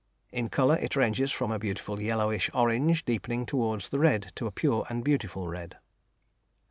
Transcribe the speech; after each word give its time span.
In 0.31 0.49
colour 0.49 0.77
it 0.79 0.95
ranges 0.95 1.31
from 1.31 1.51
a 1.51 1.59
beautiful 1.59 2.01
yellowish 2.01 2.49
orange 2.55 3.05
deepening 3.05 3.45
towards 3.45 3.89
the 3.89 3.99
red 3.99 4.31
to 4.33 4.47
a 4.47 4.51
pure 4.51 4.83
and 4.89 5.03
beautiful 5.03 5.47
red. 5.47 5.77